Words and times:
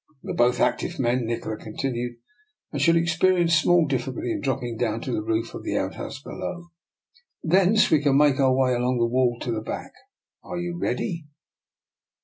"We 0.23 0.31
are 0.31 0.35
both 0.35 0.59
active 0.59 0.97
men," 0.97 1.27
Nikola 1.27 1.57
con 1.57 1.73
tinued," 1.73 2.15
and 2.71 2.81
should 2.81 2.95
experience 2.97 3.53
small 3.53 3.87
diffi 3.87 4.11
culty 4.11 4.31
in 4.31 4.41
dropping 4.41 4.83
on 4.83 4.99
to 5.01 5.11
the 5.11 5.21
roof 5.21 5.53
of 5.53 5.61
the 5.61 5.77
out 5.77 5.93
house 5.93 6.19
below; 6.23 6.69
thence 7.43 7.91
we 7.91 8.01
can 8.01 8.17
make 8.17 8.39
our 8.39 8.51
way 8.51 8.73
along 8.73 8.97
the 8.97 9.05
wall 9.05 9.37
to 9.41 9.51
the 9.51 9.61
back. 9.61 9.91
Are 10.41 10.57
you 10.57 10.75
ready? 10.75 11.27